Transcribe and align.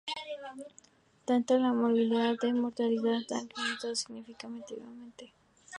Tanto 1.25 1.59
la 1.59 1.73
morbilidad 1.73 2.35
como 2.39 2.53
la 2.55 2.59
mortalidad 2.59 3.21
han 3.33 3.43
incrementado 3.51 3.95
significativamente. 3.95 5.31